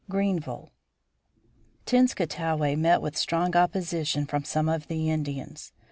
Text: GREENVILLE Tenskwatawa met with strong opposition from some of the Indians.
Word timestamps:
GREENVILLE 0.09 0.71
Tenskwatawa 1.85 2.75
met 2.75 3.03
with 3.03 3.15
strong 3.15 3.55
opposition 3.55 4.25
from 4.25 4.43
some 4.43 4.67
of 4.67 4.87
the 4.87 5.11
Indians. 5.11 5.73